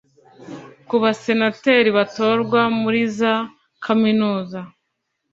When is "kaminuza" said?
3.85-4.59